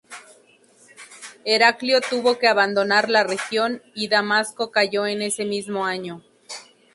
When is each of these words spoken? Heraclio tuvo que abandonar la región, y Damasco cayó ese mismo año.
Heraclio 1.45 2.01
tuvo 2.01 2.39
que 2.39 2.47
abandonar 2.47 3.07
la 3.11 3.23
región, 3.23 3.83
y 3.93 4.07
Damasco 4.07 4.71
cayó 4.71 5.05
ese 5.05 5.45
mismo 5.45 5.85
año. 5.85 6.23